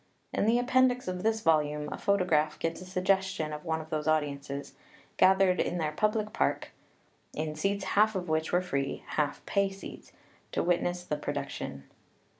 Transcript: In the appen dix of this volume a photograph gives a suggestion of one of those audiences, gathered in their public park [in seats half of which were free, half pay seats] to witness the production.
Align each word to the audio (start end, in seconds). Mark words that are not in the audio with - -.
In 0.33 0.47
the 0.47 0.57
appen 0.57 0.87
dix 0.87 1.07
of 1.07 1.21
this 1.21 1.41
volume 1.41 1.87
a 1.91 1.97
photograph 1.99 2.57
gives 2.57 2.81
a 2.81 2.85
suggestion 2.87 3.53
of 3.53 3.63
one 3.63 3.79
of 3.79 3.91
those 3.91 4.07
audiences, 4.07 4.73
gathered 5.17 5.59
in 5.59 5.77
their 5.77 5.91
public 5.91 6.33
park 6.33 6.71
[in 7.35 7.53
seats 7.55 7.83
half 7.83 8.15
of 8.15 8.27
which 8.27 8.51
were 8.51 8.63
free, 8.63 9.03
half 9.09 9.45
pay 9.45 9.69
seats] 9.69 10.11
to 10.53 10.63
witness 10.63 11.03
the 11.03 11.17
production. 11.17 11.83